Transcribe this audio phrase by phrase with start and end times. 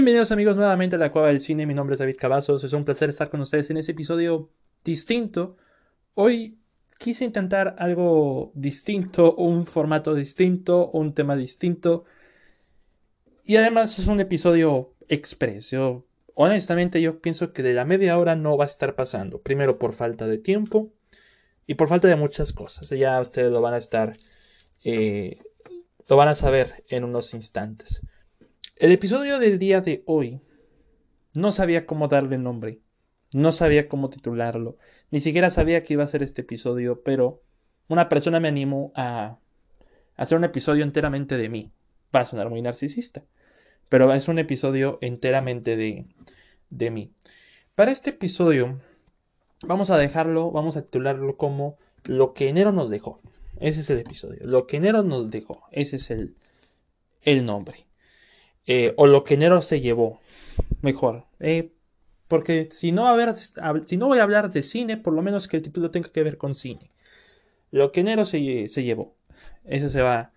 [0.00, 2.86] Bienvenidos amigos nuevamente a la Cueva del Cine, mi nombre es David Cavazos, es un
[2.86, 4.48] placer estar con ustedes en este episodio
[4.82, 5.58] distinto.
[6.14, 6.58] Hoy
[6.96, 12.06] quise intentar algo distinto, un formato distinto, un tema distinto.
[13.44, 15.70] Y además es un episodio express.
[16.32, 19.42] honestamente yo pienso que de la media hora no va a estar pasando.
[19.42, 20.94] Primero por falta de tiempo
[21.66, 22.88] y por falta de muchas cosas.
[22.88, 24.14] Ya ustedes lo van a estar,
[24.82, 25.42] eh,
[26.08, 28.00] lo van a saber en unos instantes.
[28.80, 30.40] El episodio del día de hoy
[31.34, 32.80] no sabía cómo darle nombre,
[33.34, 34.78] no sabía cómo titularlo,
[35.10, 37.42] ni siquiera sabía que iba a ser este episodio, pero
[37.88, 39.36] una persona me animó a
[40.16, 41.72] hacer un episodio enteramente de mí.
[42.16, 43.22] Va a sonar muy narcisista,
[43.90, 46.06] pero es un episodio enteramente de,
[46.70, 47.12] de mí.
[47.74, 48.80] Para este episodio
[49.62, 53.20] vamos a dejarlo, vamos a titularlo como Lo que enero nos dejó.
[53.58, 54.38] Ese es el episodio.
[54.46, 55.64] Lo que enero nos dejó.
[55.70, 56.34] Ese es el,
[57.20, 57.89] el nombre.
[58.66, 60.20] Eh, o lo que enero se llevó,
[60.82, 61.26] mejor.
[61.40, 61.72] Eh,
[62.28, 63.34] porque si no, a
[63.86, 66.22] si no voy a hablar de cine, por lo menos que el título tenga que
[66.22, 66.90] ver con cine.
[67.70, 69.16] Lo que enero se, se llevó.
[69.64, 70.32] Eso se va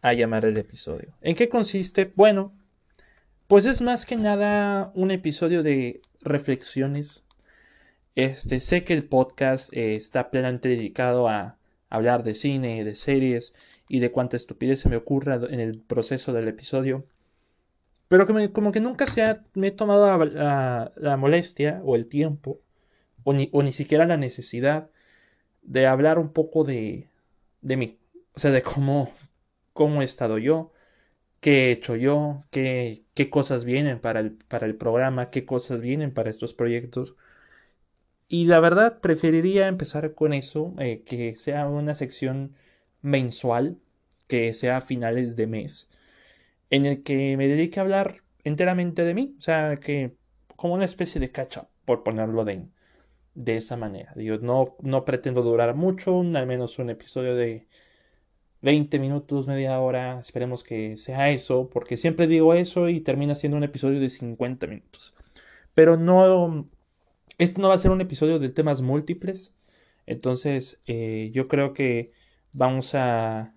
[0.00, 1.14] a llamar el episodio.
[1.20, 2.12] ¿En qué consiste?
[2.14, 2.54] Bueno,
[3.46, 7.22] pues es más que nada un episodio de reflexiones.
[8.14, 13.54] Este, sé que el podcast eh, está plenamente dedicado a hablar de cine, de series
[13.88, 17.06] y de cuánta estupidez se me ocurra en el proceso del episodio.
[18.08, 22.60] Pero como que nunca se ha, me he tomado la, molestia o el tiempo,
[23.24, 24.90] o ni, ni, siquiera la necesidad
[25.62, 27.08] de hablar un poco de,
[27.62, 27.98] de mí.
[28.34, 29.12] O sea, de cómo,
[29.74, 30.72] cómo he estado yo,
[31.40, 35.82] qué he hecho yo, qué, qué cosas vienen para el, para el programa, qué cosas
[35.82, 37.16] vienen para estos proyectos.
[38.28, 42.54] Y la verdad, preferiría empezar con eso, eh, que sea una sección
[43.02, 43.78] mensual,
[44.28, 45.88] que sea a finales de mes
[46.70, 50.16] en el que me dedique a hablar enteramente de mí, o sea, que
[50.56, 52.66] como una especie de catch por ponerlo de,
[53.34, 54.12] de esa manera.
[54.16, 57.66] Digo, no, no pretendo durar mucho, al menos un episodio de
[58.60, 63.56] 20 minutos, media hora, esperemos que sea eso, porque siempre digo eso y termina siendo
[63.56, 65.14] un episodio de 50 minutos.
[65.74, 66.68] Pero no,
[67.38, 69.54] este no va a ser un episodio de temas múltiples,
[70.06, 72.12] entonces eh, yo creo que
[72.52, 73.54] vamos a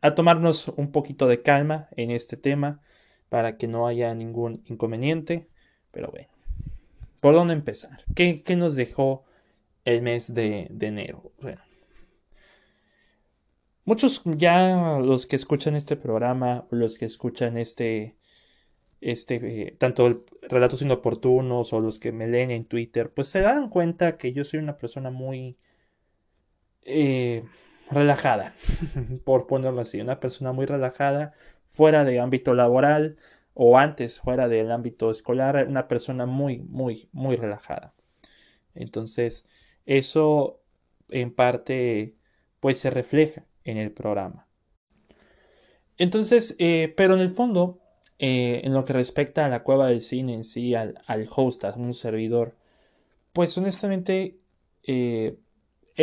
[0.00, 2.80] a tomarnos un poquito de calma en este tema
[3.28, 5.48] para que no haya ningún inconveniente.
[5.90, 6.28] Pero bueno,
[7.20, 8.02] ¿por dónde empezar?
[8.14, 9.24] ¿Qué, nos dejó
[9.84, 11.32] el mes de, enero?
[11.40, 11.60] Bueno,
[13.84, 18.16] muchos ya los que escuchan este programa, los que escuchan este,
[19.00, 23.68] este, eh, tanto relatos inoportunos o los que me leen en Twitter, pues se dan
[23.68, 25.58] cuenta que yo soy una persona muy...
[26.82, 27.44] Eh,
[27.90, 28.54] relajada,
[29.24, 31.32] por ponerlo así, una persona muy relajada,
[31.68, 33.16] fuera de ámbito laboral
[33.54, 37.94] o antes fuera del ámbito escolar, una persona muy, muy, muy relajada.
[38.74, 39.46] Entonces,
[39.86, 40.60] eso
[41.08, 42.16] en parte,
[42.60, 44.46] pues se refleja en el programa.
[45.98, 47.80] Entonces, eh, pero en el fondo,
[48.18, 51.64] eh, en lo que respecta a la cueva del cine en sí, al, al host,
[51.64, 52.56] a un servidor,
[53.32, 54.38] pues honestamente,
[54.86, 55.36] eh,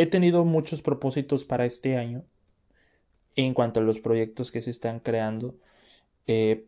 [0.00, 2.24] he tenido muchos propósitos para este año
[3.34, 5.56] en cuanto a los proyectos que se están creando.
[6.28, 6.66] Eh,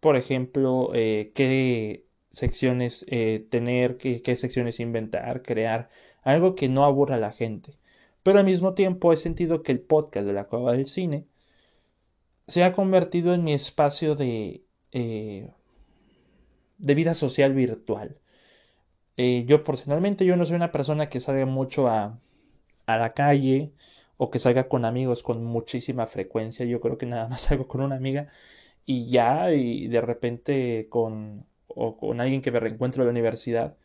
[0.00, 5.88] por ejemplo, eh, qué secciones eh, tener, qué, secciones inventar, crear,
[6.22, 7.78] algo que no aburra a la gente.
[8.22, 11.26] Pero al mismo tiempo he sentido que el podcast de la Cueva del Cine
[12.48, 15.54] se ha convertido en mi espacio de, de
[16.94, 18.18] vida social virtual.
[19.16, 22.18] yo personalmente yo no soy una persona que salga mucho a,
[22.94, 23.72] a la calle
[24.16, 26.66] o que salga con amigos con muchísima frecuencia.
[26.66, 28.28] Yo creo que nada más salgo con una amiga
[28.86, 33.76] y ya, y de repente con, o con alguien que me reencuentro en la universidad.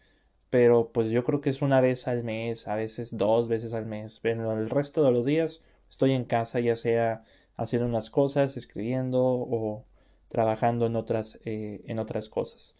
[0.49, 3.85] Pero pues yo creo que es una vez al mes, a veces dos veces al
[3.85, 4.19] mes.
[4.21, 7.23] Pero el resto de los días estoy en casa, ya sea
[7.57, 9.85] haciendo unas cosas, escribiendo o
[10.29, 12.75] trabajando en otras, eh, en otras cosas.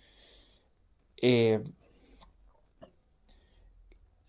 [1.22, 1.62] Eh,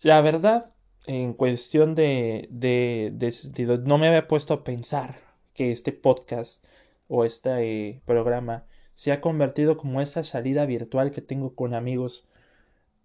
[0.01, 0.73] la verdad
[1.05, 5.19] en cuestión de, de, de, no me había puesto a pensar
[5.53, 6.63] que este podcast
[7.07, 7.49] o este
[7.89, 8.65] eh, programa
[8.95, 12.27] se ha convertido como esa salida virtual que tengo con amigos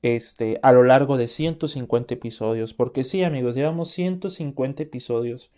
[0.03, 2.75] este, a lo largo de 150 episodios.
[2.75, 5.51] Porque sí, amigos, llevamos 150 episodios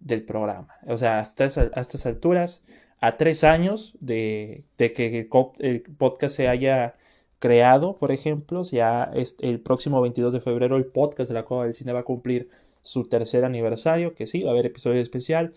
[0.00, 0.74] del programa.
[0.86, 2.62] O sea, hasta, hasta estas alturas,
[3.00, 5.28] a tres años de, de que
[5.58, 6.96] el podcast se haya
[7.38, 9.10] creado, por ejemplo, ya
[9.40, 12.48] el próximo 22 de febrero el podcast de la Cueva del Cine va a cumplir
[12.82, 15.54] su tercer aniversario, que sí, va a haber episodio especial.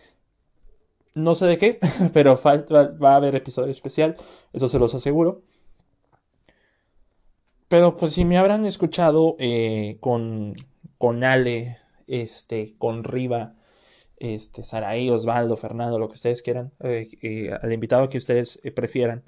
[1.15, 1.79] No sé de qué,
[2.13, 4.15] pero va a haber episodio especial,
[4.53, 5.43] eso se los aseguro.
[7.69, 10.55] Pero pues si me habrán escuchado eh, con,
[10.97, 11.77] con Ale,
[12.07, 13.55] este, con Riva,
[14.17, 19.23] este, Saraí, Osvaldo, Fernando, lo que ustedes quieran, eh, eh, al invitado que ustedes prefieran,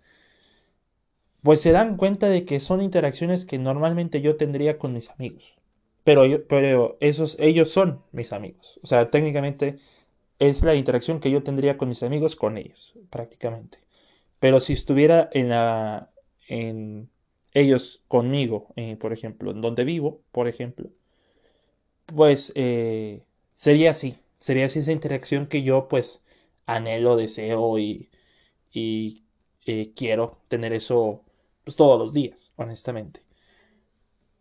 [1.44, 5.56] pues se dan cuenta de que son interacciones que normalmente yo tendría con mis amigos.
[6.04, 8.80] Pero, pero esos, ellos son mis amigos.
[8.84, 9.78] O sea, técnicamente
[10.40, 13.80] es la interacción que yo tendría con mis amigos con ellos, prácticamente.
[14.40, 16.12] Pero si estuviera en la,
[16.48, 17.10] en
[17.54, 20.90] ellos conmigo, eh, por ejemplo, en donde vivo, por ejemplo,
[22.06, 23.24] pues eh,
[23.56, 26.22] sería así, sería así esa interacción que yo pues
[26.66, 28.10] anhelo, deseo y,
[28.74, 29.24] y
[29.66, 31.24] eh, quiero tener eso
[31.71, 33.23] pues, todos los días, honestamente.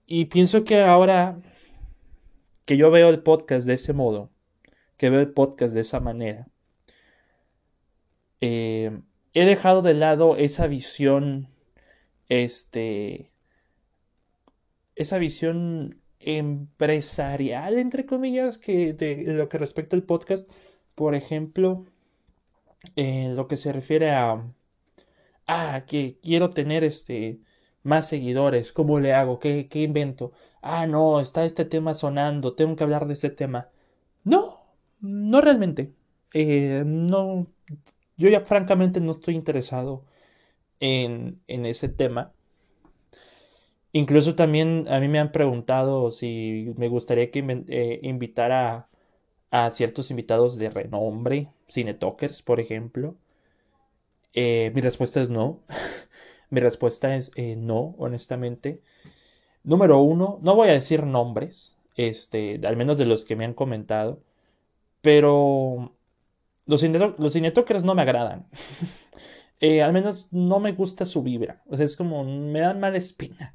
[0.07, 1.41] Y pienso que ahora
[2.65, 4.31] que yo veo el podcast de ese modo,
[4.97, 6.49] que veo el podcast de esa manera,
[8.41, 8.91] he
[9.33, 11.49] dejado de lado esa visión
[12.31, 13.33] este,
[14.95, 20.49] esa visión empresarial, entre comillas, que de, lo que respecta al podcast,
[20.95, 21.87] por ejemplo,
[22.97, 24.45] en lo que se refiere a,
[25.51, 27.41] ah, que quiero tener este,
[27.83, 29.39] más seguidores, ¿cómo le hago?
[29.39, 30.33] ¿Qué, qué invento?
[30.63, 33.71] Ah, no, está este tema sonando, tengo que hablar de ese tema.
[34.25, 34.61] No,
[35.01, 35.93] no realmente.
[36.35, 37.47] Eh, no,
[38.17, 40.05] yo ya francamente no estoy interesado
[40.81, 42.33] en, ese tema.
[43.93, 48.89] Incluso también a mí me han preguntado si me gustaría que eh, invitara
[49.51, 53.17] a ciertos invitados de renombre, cinetokers, por ejemplo.
[54.35, 55.61] Eh, mi respuesta es no.
[56.51, 58.83] mi respuesta es eh, no, honestamente.
[59.65, 63.55] Número uno, no voy a decir nombres, este, al menos de los que me han
[63.55, 64.23] comentado,
[65.03, 65.95] pero
[66.67, 66.83] los,
[67.19, 68.47] los no me agradan.
[69.63, 71.63] Eh, al menos no me gusta su vibra.
[71.67, 73.55] O sea, es como, me da mala espina.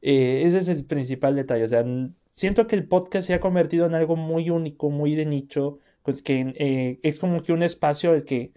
[0.00, 1.64] Eh, ese es el principal detalle.
[1.64, 1.84] O sea,
[2.32, 5.78] siento que el podcast se ha convertido en algo muy único, muy de nicho.
[6.02, 8.52] Pues que es como que un espacio al que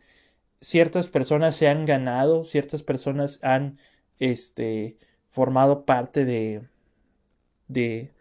[0.62, 3.80] ciertas personas se han ganado, ciertas personas han
[4.20, 4.98] este,
[5.32, 6.68] formado parte de,
[7.68, 8.14] de,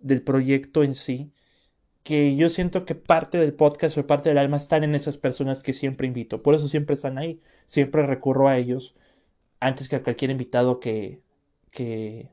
[0.00, 1.32] del proyecto en sí
[2.02, 5.62] que yo siento que parte del podcast o parte del alma están en esas personas
[5.62, 6.42] que siempre invito.
[6.42, 7.40] Por eso siempre están ahí.
[7.66, 8.96] Siempre recurro a ellos
[9.60, 11.20] antes que a cualquier invitado que,
[11.70, 12.30] que,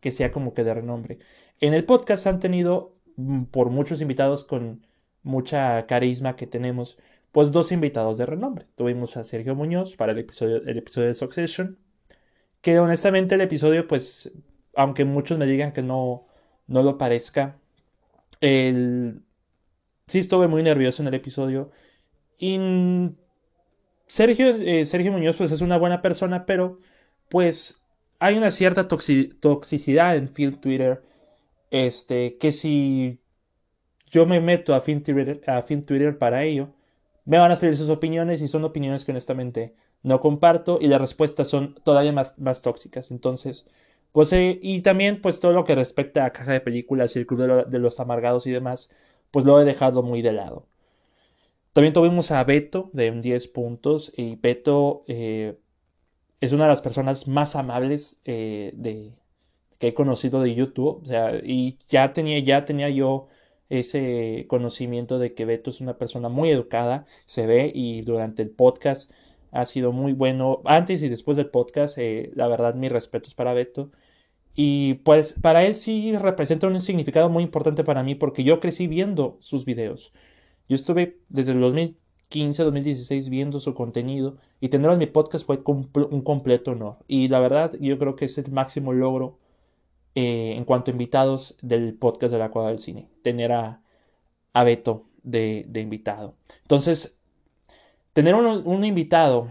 [0.00, 1.18] que sea como que de renombre.
[1.60, 4.86] En el podcast han tenido, mm, por muchos invitados con
[5.22, 6.98] mucha carisma que tenemos,
[7.36, 8.64] pues dos invitados de renombre.
[8.76, 11.78] Tuvimos a Sergio Muñoz para el episodio, el episodio de Succession,
[12.62, 14.32] que honestamente el episodio, pues,
[14.74, 16.26] aunque muchos me digan que no,
[16.66, 17.58] no lo parezca,
[18.40, 19.20] el...
[20.06, 21.72] Sí estuve muy nervioso en el episodio.
[22.38, 22.58] Y
[24.06, 26.78] Sergio, eh, Sergio Muñoz pues es una buena persona, pero
[27.28, 27.82] pues
[28.18, 31.02] hay una cierta toxicidad en Film Twitter.
[31.70, 33.20] Este, que si
[34.06, 36.75] yo me meto a Film Twitter, a Twitter para ello,
[37.26, 41.00] me van a salir sus opiniones y son opiniones que honestamente no comparto y las
[41.00, 43.10] respuestas son todavía más, más tóxicas.
[43.10, 43.66] Entonces,
[44.12, 47.26] pues, eh, y también, pues todo lo que respecta a caja de películas y el
[47.26, 48.90] club de, los amargados y demás,
[49.30, 50.66] pues lo he dejado muy de lado.
[51.72, 55.58] También tuvimos a Beto de 10 puntos y Beto eh,
[56.40, 59.12] es una de las personas más amables eh, de,
[59.78, 61.02] que he conocido de YouTube.
[61.02, 63.28] O sea, y ya tenía, ya tenía yo
[63.68, 68.50] ese conocimiento de que Beto es una persona muy educada, se ve y durante el
[68.50, 69.10] podcast
[69.50, 70.60] ha sido muy bueno.
[70.64, 71.98] Antes y después del podcast,
[72.34, 73.90] la verdad, mis respetos para Beto.
[74.54, 78.86] Y pues para él sí representa un significado muy importante para mí porque yo crecí
[78.86, 80.12] viendo sus videos.
[80.68, 85.62] Yo estuve desde el 2015, 2016 viendo su contenido y tenerlo en mi podcast fue
[85.66, 86.98] un completo honor.
[87.06, 89.38] Y la verdad yo creo que es el máximo logro
[90.16, 93.08] eh, en cuanto a invitados del podcast de la Cuadra del Cine.
[93.22, 93.82] Tener a,
[94.54, 96.34] a Beto de, invitado.
[96.62, 97.18] Entonces,
[98.12, 99.48] tener un, invitado,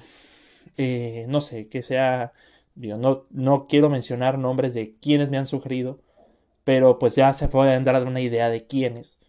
[0.77, 2.33] eh, no sé, que sea
[2.75, 6.01] no, no quiero mencionar nombres de quienes me han sugerido,
[6.63, 9.19] pero pues ya se puede dar una idea de quiénes.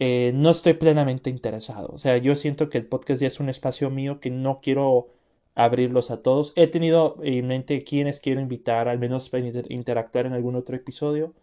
[0.00, 1.88] Eh, no estoy plenamente interesado.
[1.92, 5.13] O sea, yo siento que el podcast ya es un espacio mío que no quiero
[5.54, 6.52] abrirlos a todos.
[6.56, 11.34] He tenido en mente quienes quiero invitar, al menos para interactuar en algún otro episodio,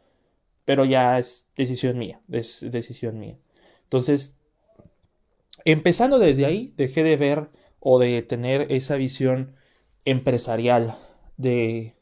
[0.66, 3.38] pero ya es decisión mía, es decisión mía.
[3.84, 4.38] Entonces,
[5.66, 7.50] empezando desde ahí, dejé de ver
[7.80, 9.56] o de tener esa visión
[10.06, 10.96] empresarial
[11.38, 11.96] de,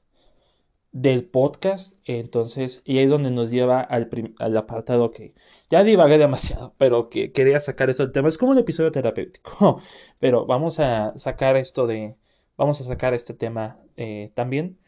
[0.92, 1.94] del podcast.
[2.06, 5.34] Entonces, y ahí es donde nos lleva al, al, apartado que
[5.70, 8.30] ya divagué demasiado, pero que quería sacar eso del tema.
[8.30, 9.82] Es como un episodio terapéutico,
[10.20, 12.16] pero vamos a sacar esto de,
[12.58, 14.80] vamos a sacar este tema eh, también.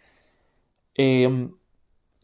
[0.95, 1.53] Em,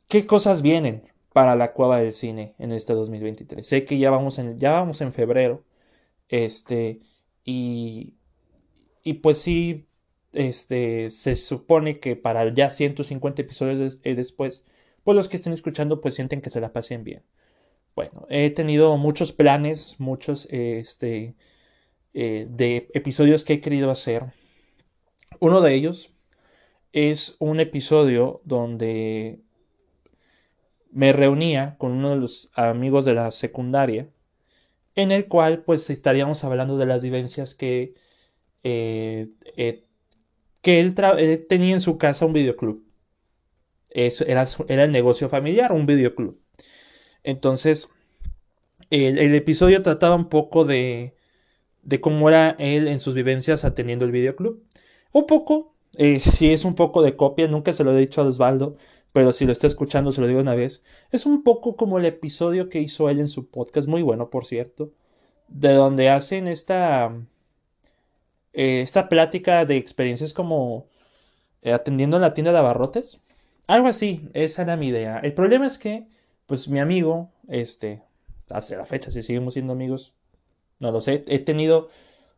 [0.08, 3.68] ¿Qué cosas vienen para la cueva del cine en este 2023?
[3.68, 5.64] Sé que ya vamos en, ya vamos en febrero,
[6.30, 7.02] este,
[7.44, 8.16] y,
[9.04, 9.88] y pues sí,
[10.34, 14.66] este, se supone que para ya 150 episodios eh, después,
[15.04, 17.24] pues los que estén escuchando pues sienten que se la pasen bien.
[17.96, 21.36] Bueno, he tenido muchos planes, muchos este,
[22.14, 24.34] eh, de episodios que he querido hacer.
[25.40, 26.14] Uno de ellos
[26.94, 29.40] es un episodio donde
[30.92, 34.10] me reunía con uno de los amigos de la secundaria,
[34.96, 37.94] en el cual pues estaríamos hablando de las vivencias que
[38.64, 39.30] eh,
[40.62, 40.96] que él,
[41.48, 42.84] tenía en su casa un videoclub.
[43.90, 46.40] Eso era, era el negocio familiar, un videoclub.
[47.24, 47.90] Entonces,
[48.90, 51.16] el, episodio trataba un poco de,
[51.84, 54.64] de cómo era él en sus vivencias atendiendo el videoclub.
[55.12, 58.26] Un poco, eh, si es un poco de copia, nunca se lo he dicho a
[58.26, 58.78] Osvaldo,
[59.14, 60.84] pero si lo está escuchando se lo digo una vez.
[61.12, 64.46] Es un poco como el episodio que hizo él en su podcast, muy bueno por
[64.46, 64.92] cierto,
[65.48, 67.14] de donde hacen esta
[68.54, 70.88] eh, esta plática de experiencias como
[71.62, 73.20] eh, atendiendo en la tienda de abarrotes.
[73.68, 75.20] Algo así, esa era mi idea.
[75.20, 76.08] El problema es que,
[76.46, 78.04] pues mi amigo, este,
[78.50, 80.14] hace la fecha, si seguimos siendo amigos,
[80.80, 81.90] no lo sé, he tenido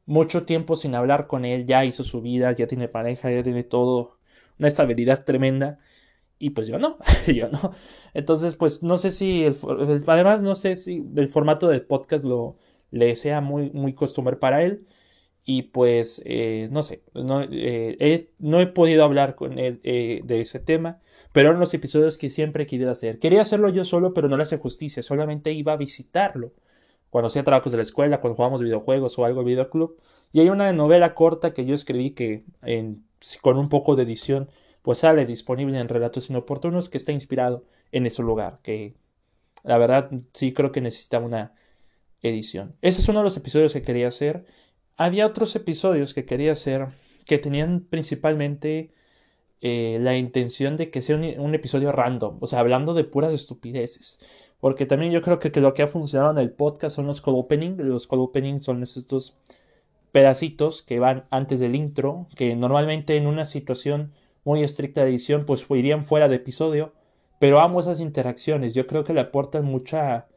[0.05, 3.63] mucho tiempo sin hablar con él, ya hizo su vida, ya tiene pareja, ya tiene
[3.63, 4.17] todo,
[4.57, 5.79] una estabilidad tremenda.
[6.39, 6.97] Y pues yo no,
[7.27, 7.73] yo no.
[8.13, 9.45] Entonces, pues no sé si,
[10.07, 12.57] además no sé si el formato del podcast lo
[12.91, 14.87] le sea muy, muy costumbre para él
[15.51, 20.21] y pues eh, no sé, no, eh, he, no, he, podido hablar con él eh,
[20.23, 21.01] de ese tema,
[21.31, 23.17] pero eran los episodios que siempre he querido hacer.
[23.17, 26.53] Quería hacerlo yo solo, pero no le hace justicia, solamente iba a visitarlo
[27.09, 29.97] cuando hacía trabajos de la escuela, cuando jugábamos videojuegos o algo, videoclub.
[30.31, 33.03] Y hay una novela corta que yo escribí que en,
[33.41, 34.49] con un poco de edición
[34.83, 38.93] pues sale disponible en Relatos Inoportunos que está inspirado en ese lugar, que
[39.63, 41.55] la verdad sí creo que necesita una
[42.21, 42.75] edición.
[42.81, 44.45] Ese es uno de los episodios que quería hacer
[44.99, 46.89] había otros episodios que quería hacer
[47.25, 48.91] que tenían principalmente
[49.61, 54.19] eh, la intención de que sea un, episodio random, o sea, hablando de puras estupideces.
[54.59, 57.35] Porque también yo creo que, lo que ha funcionado en el podcast son los call
[57.35, 57.77] opening.
[57.77, 59.37] Los call opening son estos
[60.11, 64.11] pedacitos que van antes del intro, que normalmente en una situación
[64.43, 66.91] muy estricta de edición, pues irían fuera de episodio.
[67.39, 68.73] Pero amo esas interacciones.
[68.73, 70.27] Yo creo que le aportan mucha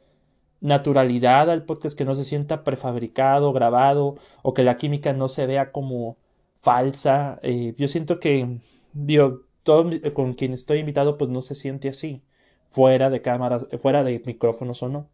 [0.62, 5.46] naturalidad al podcast, que no se sienta prefabricado, grabado, o que la química no se
[5.46, 6.16] vea como
[6.62, 7.38] falsa.
[7.42, 8.60] Eh, yo siento que,
[8.94, 12.22] digo, todo, con quien estoy invitado, pues no se siente así,
[12.70, 15.08] fuera de cámaras, fuera de micrófonos o no.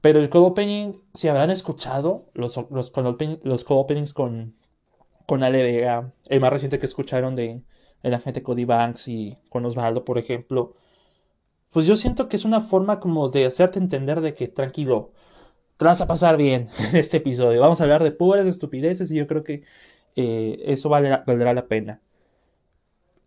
[0.00, 2.92] Pero el code opening, si habrán escuchado los, los,
[3.42, 4.54] los openings con,
[5.26, 7.62] con Ale Vega, el más reciente que escucharon de,
[8.02, 10.74] de la gente Cody Banks y con Osvaldo, por ejemplo,
[11.74, 15.12] pues yo siento que es una forma como de hacerte entender de que tranquilo,
[15.76, 17.60] te vas a pasar bien en este episodio.
[17.60, 19.64] Vamos a hablar de puras estupideces y yo creo que
[20.14, 22.00] eh, eso valdrá la pena.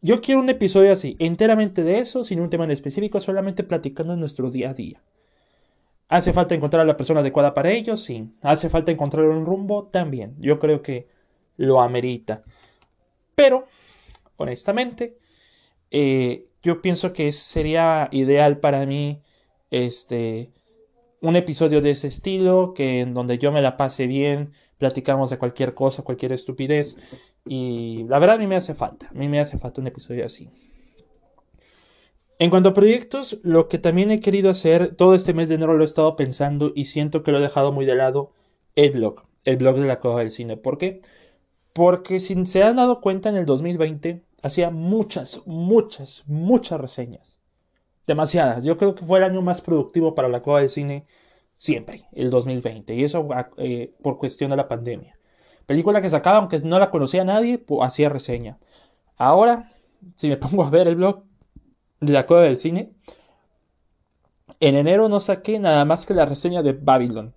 [0.02, 4.14] Yo quiero un episodio así, enteramente de eso, sin un tema en específico, solamente platicando
[4.14, 5.04] en nuestro día a día.
[6.08, 7.98] ¿Hace falta encontrar a la persona adecuada para ello?
[7.98, 8.32] Sí.
[8.42, 9.88] ¿Hace falta encontrar un rumbo?
[9.88, 10.38] También.
[10.40, 11.10] Yo creo que
[11.58, 12.44] lo amerita.
[13.36, 13.66] Pero,
[14.38, 15.18] honestamente,
[15.92, 19.22] eh, yo pienso que sería ideal para mí
[19.72, 20.52] este
[21.22, 25.38] un episodio de ese estilo que en donde yo me la pase bien platicamos de
[25.38, 26.98] cualquier cosa cualquier estupidez
[27.46, 30.26] y la verdad a mí me hace falta a mí me hace falta un episodio
[30.26, 30.50] así
[32.38, 35.74] en cuanto a proyectos lo que también he querido hacer todo este mes de enero
[35.74, 38.34] lo he estado pensando y siento que lo he dejado muy de lado
[38.76, 41.00] el blog el blog de la Coja del Cine ¿por qué?
[41.72, 47.40] porque si se han dado cuenta en el 2020 hacía muchas, muchas, muchas reseñas.
[48.06, 48.64] Demasiadas.
[48.64, 51.08] Yo creo que fue el año más productivo para la Cueva de Cine
[51.58, 52.96] siempre, el 2020.
[52.96, 55.18] Y eso ah, eh, por cuestión de la pandemia.
[55.66, 58.60] Película que sacaba, aunque no la conocía nadie, hacía reseña.
[59.18, 59.74] Ahora,
[60.16, 61.24] si me pongo a ver el blog
[62.00, 62.94] de la Cueva del Cine,
[64.60, 67.36] en enero no saqué nada más que la reseña de Babylon.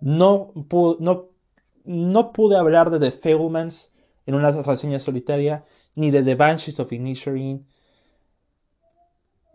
[0.00, 3.92] No, pude hablar de The Fablemans
[4.26, 5.64] en una reseña solitaria
[5.96, 7.66] ni de The Banshees of Inisherin,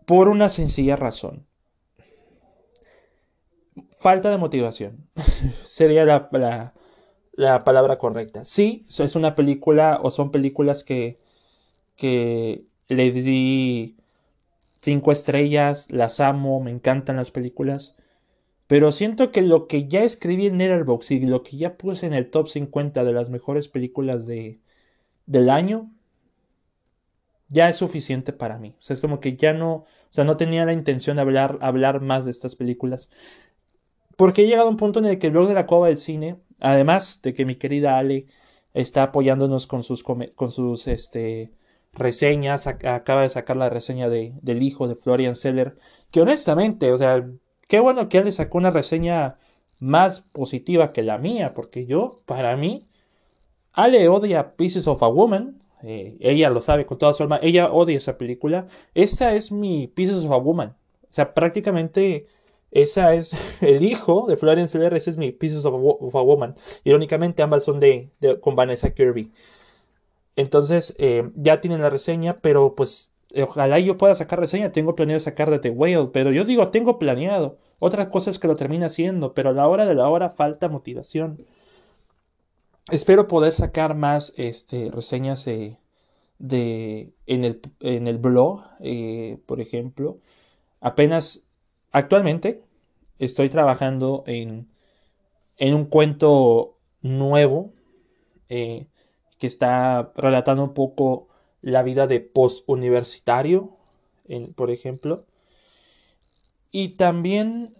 [0.06, 1.46] por una sencilla razón.
[3.98, 5.08] Falta de motivación.
[5.64, 6.72] Sería la,
[7.32, 8.44] la, palabra correcta.
[8.44, 11.18] Sí, es una película o son películas que,
[11.96, 13.96] que le di
[14.80, 17.96] cinco estrellas, las amo, me encantan las películas.
[18.66, 22.14] Pero siento que lo que ya escribí en Letterboxd y lo que ya puse en
[22.14, 24.60] el top 50 de las mejores películas de,
[25.26, 25.90] del año,
[27.48, 28.74] ya es suficiente para mí.
[28.78, 31.58] O sea, es como que ya no, o sea, no tenía la intención de hablar,
[31.60, 33.10] hablar más de estas películas.
[34.16, 35.98] Porque he llegado a un punto en el que el blog de la Cova del
[35.98, 38.26] Cine, además de que mi querida Ale
[38.74, 41.52] está apoyándonos con sus, con sus este,
[41.92, 45.76] reseñas, acaba de sacar la reseña de, del hijo de Florian Seller,
[46.10, 47.28] que honestamente, o sea,
[47.68, 49.38] qué bueno que Ale sacó una reseña
[49.78, 52.88] más positiva que la mía, porque yo, para mí,
[53.72, 57.72] Ale odia Pieces of a Woman, eh, ella lo sabe con toda su alma, ella
[57.72, 62.26] odia esa película, esa es mi Pieces of a Woman, o sea, prácticamente
[62.70, 66.54] esa es el hijo de Florian Seller, ese es mi Pieces of a, Woman,
[66.84, 69.32] irónicamente ambas son de, con Vanessa Kirby.
[70.36, 73.10] Entonces, eh, ya tienen la reseña, pero pues
[73.42, 74.72] ojalá yo pueda sacar reseña.
[74.72, 77.58] Tengo planeado sacar de The Whale, pero yo digo, tengo planeado.
[77.78, 81.46] Otras cosas que lo termina haciendo, pero a la hora de la hora falta motivación.
[82.90, 85.78] Espero poder sacar más este, reseñas de,
[86.38, 90.20] en, el, en el blog, eh, por ejemplo.
[90.80, 91.42] Apenas
[91.90, 92.62] actualmente
[93.18, 94.68] estoy trabajando en,
[95.56, 97.72] en un cuento nuevo
[98.48, 98.86] eh,
[99.38, 101.28] que está relatando un poco
[101.62, 103.76] la vida de post-universitario,
[104.54, 105.26] por ejemplo.
[106.70, 107.74] Y también...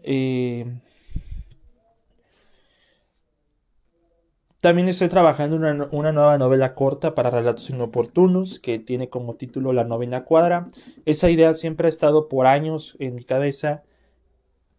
[4.66, 9.72] también estoy trabajando una, una nueva novela corta para relatos inoportunos que tiene como título
[9.72, 10.70] La novena cuadra.
[11.04, 13.84] Esa idea siempre ha estado por años en mi cabeza,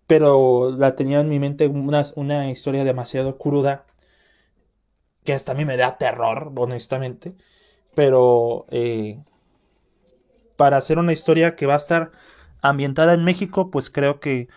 [0.06, 3.85] pero la tenía en mi mente una, una historia demasiado cruda
[5.24, 7.33] que hasta a mí me da terror, honestamente.
[7.96, 9.24] Pero eh,
[10.57, 12.11] para hacer una historia que va a estar
[12.61, 14.50] ambientada en México, pues creo que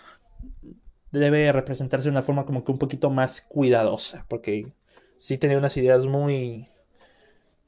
[1.12, 4.72] debe representarse de una forma como que un poquito más cuidadosa, porque
[5.20, 6.66] sí tenía unas ideas muy,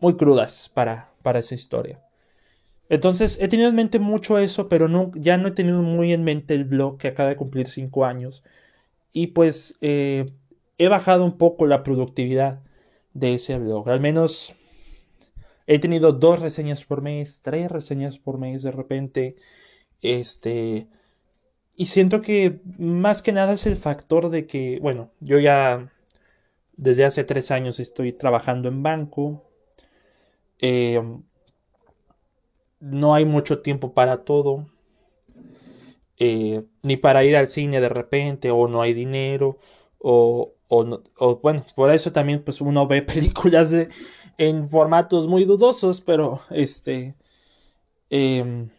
[0.00, 2.00] muy crudas para, para esa historia.
[2.88, 6.24] Entonces he tenido en mente mucho eso, pero no, ya no he tenido muy en
[6.24, 8.42] mente el blog que acaba de cumplir cinco años.
[9.12, 10.32] Y pues eh,
[10.78, 12.60] he bajado un poco la productividad
[13.12, 13.88] de ese blog.
[13.90, 14.54] Al menos
[15.66, 19.36] he tenido dos reseñas por mes, tres reseñas por mes de repente.
[20.00, 20.88] Este.
[21.76, 25.90] Y siento que más que nada es el factor de que, bueno, yo ya
[26.82, 29.44] desde hace tres años estoy trabajando en banco.
[30.58, 31.22] Em,
[32.80, 34.68] no hay mucho tiempo para todo.
[36.18, 39.58] Eh, ni para ir al cine de repente, o no hay dinero,
[39.98, 43.72] o, o, bueno, por eso también pues uno ve películas
[44.38, 47.14] en formatos muy dudosos, pero este...
[48.10, 48.70] Em,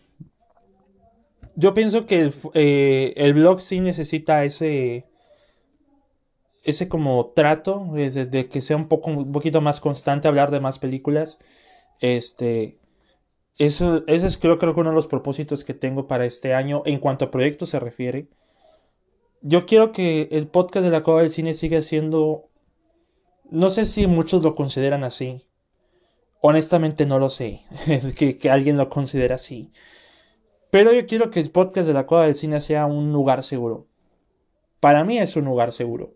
[1.55, 5.05] yo pienso que el, eh, el, blog sí necesita ese
[6.63, 10.79] ese como trato de, que sea un poco un poquito más constante hablar de más
[10.79, 11.39] películas
[11.99, 12.79] este
[13.57, 16.81] eso ese es creo, creo que uno de los propósitos que tengo para este año
[16.85, 18.27] en cuanto a proyectos se refiere
[19.45, 22.49] yo quiero que el podcast de la Cueva del Cine siga siendo...
[23.51, 25.45] No sé si muchos lo consideran así.
[26.39, 27.61] Honestamente no lo sé.
[28.17, 29.73] que, que alguien lo considera así.
[30.71, 33.85] Pero yo quiero que el podcast de la Cueva del Cine sea un lugar seguro.
[34.79, 36.15] Para mí es un lugar seguro.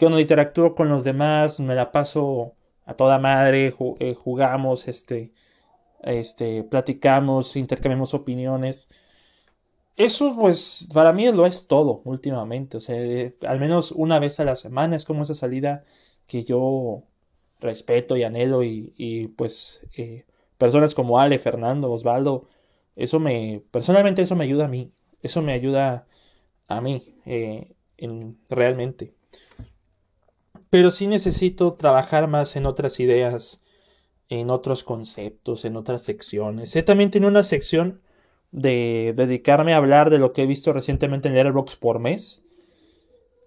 [0.00, 2.54] Cuando interactúo con los demás, me la paso
[2.86, 5.32] a toda madre, eh, jugamos, este,
[6.02, 8.88] este, platicamos, intercambiamos opiniones
[10.00, 12.78] eso pues para mí lo es todo últimamente.
[12.78, 15.84] O sea, eh, al menos una vez a la semana es como esa salida
[16.26, 17.04] que yo
[17.60, 20.24] respeto y anhelo y, pues eh,
[20.58, 22.48] personas como Ale, Fernando, Osvaldo,
[22.96, 26.06] eso me, personalmente eso me ayuda a mí, eso me ayuda
[26.68, 29.14] a mí en, realmente.
[30.70, 33.60] Pero sí necesito trabajar más en otras ideas,
[34.28, 36.74] en otros conceptos, en otras secciones.
[36.76, 38.00] He también tiene una sección
[38.52, 42.44] de dedicarme a hablar de lo que he visto recientemente en Letterboxd por mes.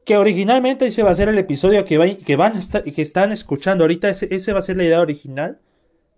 [0.06, 3.32] Que originalmente ese va a ser el episodio que, que van a estar, que están
[3.32, 4.10] escuchando ahorita.
[4.10, 5.60] Ese, va a ser la idea original.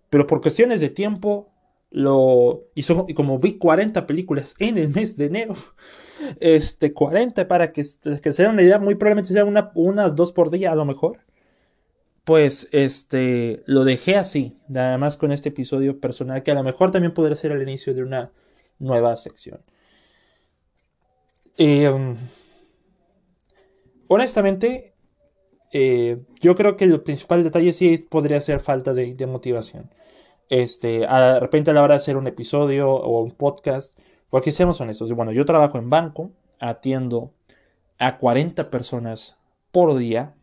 [0.10, 1.52] Pero por cuestiones de tiempo,
[1.96, 2.68] lo.
[2.76, 5.56] Y, como vi 40 películas en el mes de enero.
[6.40, 7.84] Este, 40 para que,
[8.24, 11.20] que sea una idea, muy probablemente sea una, unas dos por día a lo mejor.
[12.24, 16.92] Pues este, lo dejé así, nada más con este episodio personal, que a lo mejor
[16.92, 18.32] también podría ser el inicio de una
[18.80, 19.62] nueva sección.
[21.58, 22.16] Eh,
[24.08, 24.96] honestamente,
[26.40, 29.92] yo creo que el principal detalle sí podría ser falta de, motivación.
[30.50, 33.98] Este, de repente a la hora de hacer un episodio o un podcast,
[34.30, 37.32] porque seamos honestos, bueno, yo trabajo en banco, atiendo
[37.98, 39.38] a 40 personas
[39.72, 40.34] por día.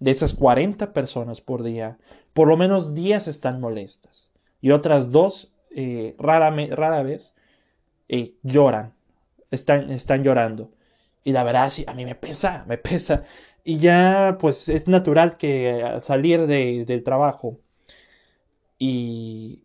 [0.00, 1.98] De esas 40 personas por día,
[2.32, 7.34] por lo menos 10 están molestas y otras dos eh, rara, rara, vez
[8.08, 8.94] eh, lloran,
[9.50, 10.70] están, están llorando.
[11.24, 13.24] Y la verdad, sí, a mí me pesa, me pesa.
[13.64, 17.58] Y ya, pues es natural que al salir de, del trabajo
[18.78, 19.64] y,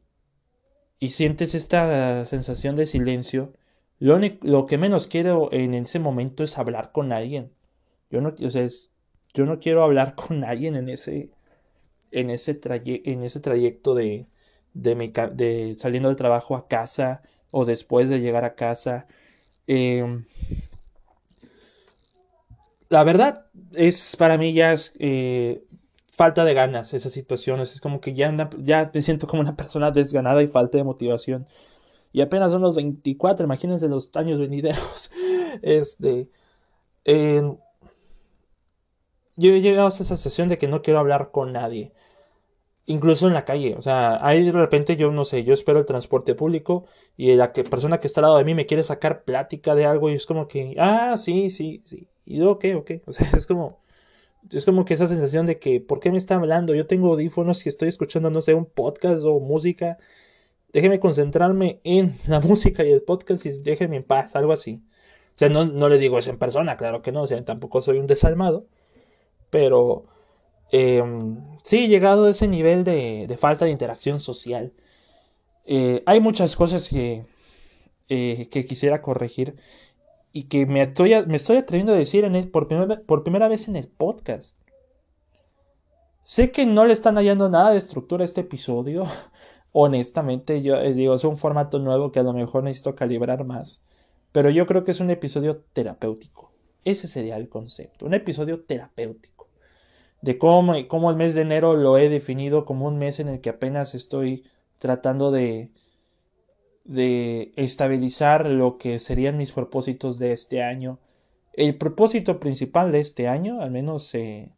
[0.99, 3.53] y sientes esta sensación de silencio,
[3.99, 7.51] lo, lo, que menos quiero en ese momento es hablar con alguien.
[8.09, 8.67] Yo no, o sea,
[9.33, 11.29] yo no quiero hablar con alguien en ese,
[12.11, 12.59] en ese,
[13.05, 14.27] en ese trayecto de,
[14.73, 14.95] de,
[15.33, 17.21] de, saliendo del trabajo a casa
[17.51, 19.07] o después de llegar a casa.
[19.67, 20.25] Em,
[22.89, 25.63] la verdad es para mí ya es eh,
[26.15, 27.73] falta de ganas esas situaciones.
[27.73, 31.47] Es como que ya, ya me siento como una persona desganada y falta de motivación.
[32.13, 35.11] Y apenas son los 24, imagínense los años venideros.
[35.61, 36.29] Este.
[39.35, 41.93] yo he llegado a esa sensación de que no quiero hablar con nadie.
[42.85, 43.75] Incluso en la calle.
[43.77, 46.85] O sea, ahí de repente yo no sé, yo espero el transporte público
[47.17, 49.85] y la que, persona que está al lado de mí me quiere sacar plática de
[49.85, 52.07] algo y es como que, ah, sí, sí, sí.
[52.25, 52.91] Y yo, ok, ok.
[53.07, 53.82] O sea, es como,
[54.51, 56.75] es como que esa sensación de que, ¿por qué me está hablando?
[56.75, 59.97] Yo tengo audífonos y estoy escuchando, no sé, un podcast o música.
[60.71, 64.81] Déjeme concentrarme en la música y el podcast y déjeme en paz, algo así.
[65.35, 67.81] O sea, no, no le digo eso en persona, claro que no, o sea, tampoco
[67.81, 68.67] soy un desalmado.
[69.49, 70.05] Pero
[70.71, 71.03] eh,
[71.63, 74.73] sí, llegado a ese nivel de, falta de interacción social.
[75.65, 77.25] Eh, hay muchas cosas que,
[78.09, 79.55] eh, que quisiera corregir
[80.33, 82.67] y que me estoy, me estoy atreviendo a decir en por,
[83.05, 84.59] por primera vez en el podcast.
[86.23, 89.05] Sé que no le están hallando nada de estructura a este episodio.
[89.71, 93.83] Honestamente, yo les digo, es un formato nuevo que a lo mejor necesito calibrar más.
[94.31, 96.51] Pero yo creo que es un episodio terapéutico.
[96.83, 98.07] Ese sería el concepto.
[98.07, 99.49] Un episodio terapéutico.
[100.21, 103.39] De cómo, cómo el mes de enero lo he definido como un mes en el
[103.39, 104.45] que apenas estoy
[104.79, 105.71] tratando de,
[106.83, 110.99] de estabilizar lo que serían mis propósitos de este año.
[111.53, 114.51] El propósito principal de este año, al menos eh,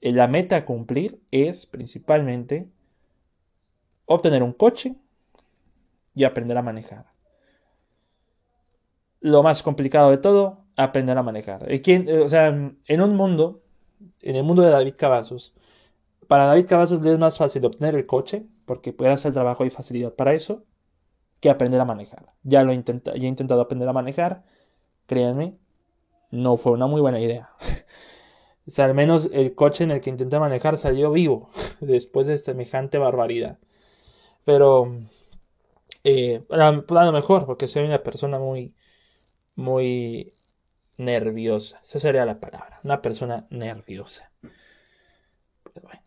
[0.00, 2.68] la meta a cumplir, es principalmente
[4.04, 4.94] obtener un coche
[6.14, 7.06] y aprender a manejar.
[9.20, 11.66] Lo más complicado de todo, aprender a manejar.
[11.70, 13.62] Eh, sea, en un mundo,
[14.22, 15.54] en el mundo de David Cavazos,
[16.28, 19.64] para David Cavazos le es más fácil obtener el coche, porque puede hacer el trabajo
[19.64, 20.64] y facilidad para eso,
[21.46, 22.32] que aprender a manejar.
[22.42, 24.44] Ya lo he intentado, ya he intentado aprender a manejar,
[25.06, 25.58] créanme,
[26.30, 27.50] no fue una muy buena idea.
[28.66, 32.38] o sea, al menos el coche en el que intenté manejar salió vivo después de
[32.38, 33.58] semejante barbaridad.
[34.44, 34.92] Pero
[36.04, 38.74] eh, a, lo mejor, porque soy una persona muy,
[39.56, 40.34] muy
[40.98, 41.80] nerviosa.
[41.84, 44.32] Esa sería la palabra, una persona nerviosa.
[45.74, 46.05] Pero bueno.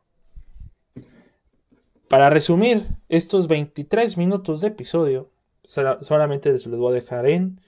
[2.09, 5.29] Para resumir estos 23 minutos de episodio,
[5.63, 7.61] solamente les los voy a dejar en.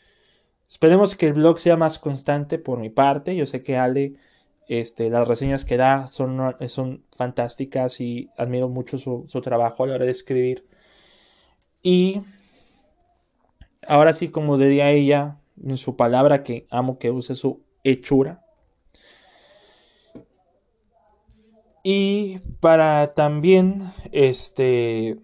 [0.67, 3.35] Esperemos que el blog sea más constante por mi parte.
[3.35, 4.15] Yo sé que Ale,
[4.67, 9.87] este, las reseñas que da son, son fantásticas y admiro mucho su, su trabajo a
[9.87, 10.65] la hora de escribir.
[11.83, 12.21] Y
[13.87, 18.43] ahora sí, como diría ella en su palabra, que amo que use su hechura,
[21.83, 23.79] Y para también
[24.11, 25.17] este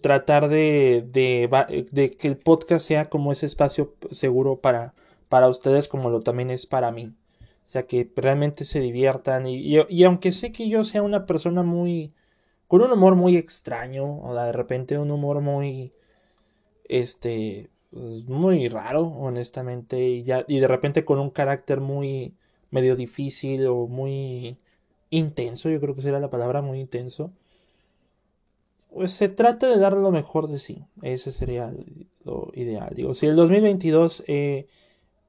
[0.00, 4.94] tratar de, de, que el podcast sea como ese espacio seguro para,
[5.28, 7.14] para ustedes como lo también es para mí.
[7.66, 9.46] O sea, que realmente se diviertan.
[9.46, 12.14] Y, y, aunque sé que yo sea una persona muy...
[12.66, 15.92] con un humor muy extraño, o de repente un humor muy...
[16.88, 17.70] este...
[17.90, 22.34] Pues, muy raro, honestamente, y, ya, y de repente con un carácter muy
[22.70, 24.58] medio difícil o muy
[25.10, 27.32] intenso, yo creo que sería la palabra muy intenso.
[28.90, 30.84] Pues se trata de dar lo mejor de sí.
[31.02, 31.72] Ese sería
[32.24, 32.92] lo ideal.
[32.94, 34.66] Digo, si el 2022 eh,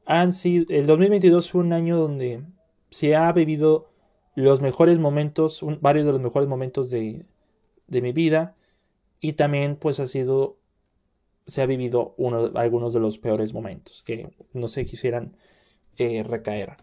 [0.06, 2.44] han sido, el 2022 fue un año donde
[2.90, 3.90] se ha vivido
[4.36, 7.26] los mejores momentos, varios de los mejores momentos de,
[7.88, 8.56] de, mi vida
[9.20, 10.58] y también pues ha sido,
[11.46, 15.36] se ha vivido uno, algunos de los peores momentos que no se quisieran
[15.98, 16.78] eh, recaer.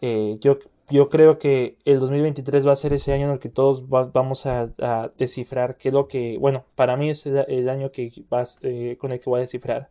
[0.00, 0.58] Eh, yo
[0.88, 4.46] yo creo que el 2023 va a ser ese año en el que todos vamos
[4.46, 4.70] a,
[5.16, 8.12] descifrar qué es lo que, bueno, para mí es el, año que
[8.62, 9.88] eh, con el que voy a descifrar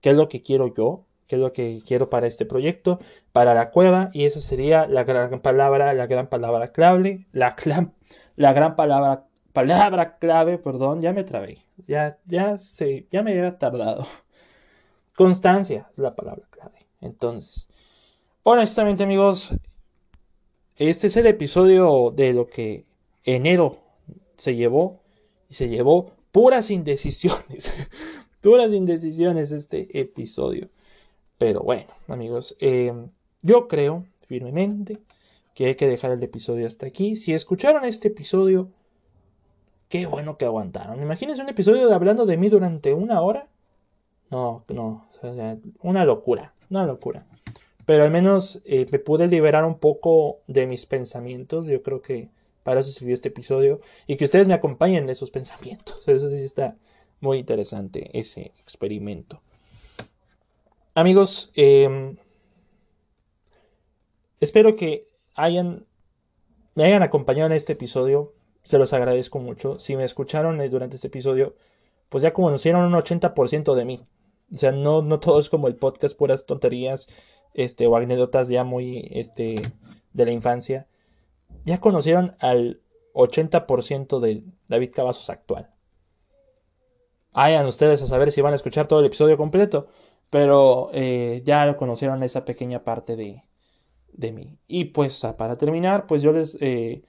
[0.00, 3.00] qué es lo que quiero yo, qué es lo que quiero para este proyecto,
[3.32, 7.56] para la cueva, y esa sería la gran palabra, la gran palabra clave, la,
[8.36, 11.56] la gran palabra palabra clave, perdón, ya me trabé.
[11.86, 14.06] Ya, ya sé, ya me había tardado.
[15.16, 16.86] Constancia es la palabra clave.
[17.00, 17.66] Entonces,
[18.42, 19.54] honestamente, amigos,
[20.76, 22.84] este es el episodio de lo que
[23.24, 23.78] enero
[24.36, 25.00] se llevó.
[25.48, 27.72] Y se llevó puras indecisiones.
[28.40, 30.68] puras indecisiones este episodio.
[31.38, 32.92] Pero bueno, amigos, eh,
[33.42, 34.98] yo creo firmemente
[35.54, 37.16] que hay que dejar el episodio hasta aquí.
[37.16, 38.70] Si escucharon este episodio,
[39.88, 41.00] qué bueno que aguantaron.
[41.00, 43.48] Imagínense un episodio de hablando de mí durante una hora.
[44.30, 45.08] No, no,
[45.80, 47.26] una locura, una locura.
[47.86, 51.66] Pero al menos eh, me pude liberar un poco de mis pensamientos.
[51.66, 52.28] Yo creo que
[52.64, 53.80] para eso este episodio.
[54.08, 56.06] Y que ustedes me acompañen en esos pensamientos.
[56.06, 56.76] Eso sí está
[57.20, 59.40] muy interesante, ese experimento.
[60.94, 62.16] Amigos, em,
[64.40, 65.86] espero que hayan,
[66.74, 68.34] me hayan acompañado en este episodio.
[68.64, 69.78] Se los agradezco mucho.
[69.78, 71.54] Si me escucharon eh, durante este episodio,
[72.08, 74.06] pues ya conocieron un 80% de mí.
[74.52, 77.08] O sea, no, no todo es como el podcast, puras tonterías
[77.56, 79.60] este, o anécdotas ya muy este,
[80.12, 80.86] de la infancia.
[81.64, 82.80] Ya conocieron al
[83.14, 85.70] 80% de David Cavazos actual.
[87.32, 89.88] Hayan ustedes a saber si van a escuchar todo el episodio completo,
[90.30, 93.42] pero eh, ya conocieron esa pequeña parte de,
[94.12, 94.58] de mí.
[94.68, 97.04] Y pues para terminar, pues yo les, eh,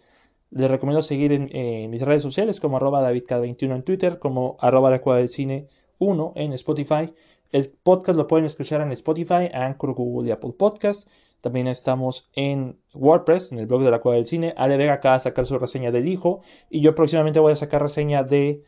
[0.50, 5.02] les recomiendo seguir en mis redes sociales como arroba davidk21 en Twitter, como arroba la
[5.02, 5.68] cueva del cine
[6.00, 7.14] 1 en Spotify.
[7.52, 11.08] El podcast lo pueden escuchar en Spotify, Anchor, Google y Apple Podcast.
[11.42, 14.54] También estamos en WordPress, en el blog de la Cueva del Cine.
[14.58, 16.42] Ale Vega acaba de sacar su reseña del hijo.
[16.70, 18.64] Y yo próximamente voy a sacar reseña de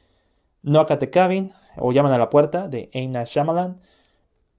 [0.62, 3.82] No Acate Cabin, o Llaman a la Puerta, de Aina Shyamalan.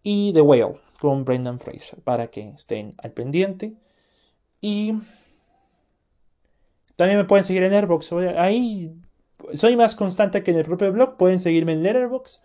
[0.03, 3.75] Y The Whale, con Brendan Fraser para que estén al pendiente.
[4.61, 4.95] Y
[6.97, 8.13] también me pueden seguir en Airbox.
[8.37, 8.93] Ahí
[9.55, 11.17] soy más constante que en el propio blog.
[11.17, 12.43] Pueden seguirme en Letterboxd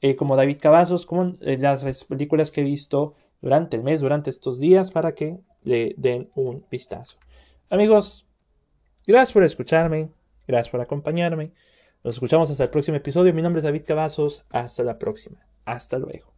[0.00, 4.30] eh, como David Cavazos, como eh, las películas que he visto durante el mes, durante
[4.30, 7.18] estos días, para que le den un vistazo.
[7.70, 8.26] Amigos,
[9.06, 10.10] gracias por escucharme.
[10.46, 11.52] Gracias por acompañarme.
[12.02, 13.34] Nos escuchamos hasta el próximo episodio.
[13.34, 14.44] Mi nombre es David Cavazos.
[14.50, 15.46] Hasta la próxima.
[15.66, 16.37] Hasta luego.